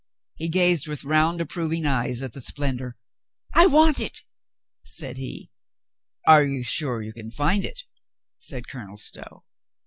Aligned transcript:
He 0.33 0.49
gazed 0.49 0.87
with 0.87 1.03
round, 1.03 1.39
approving 1.41 1.85
eyes 1.85 2.23
at 2.23 2.33
the 2.33 2.41
splendor. 2.41 2.97
"I 3.53 3.67
want 3.67 3.99
it," 3.99 4.23
said 4.83 5.17
he. 5.17 5.51
"Are 6.25 6.43
you 6.43 6.63
sure 6.63 7.03
you 7.03 7.13
can 7.13 7.29
find 7.29 7.63
it?" 7.63 7.83
said 8.39 8.67
Colonel 8.67 8.97
Stow. 8.97 9.43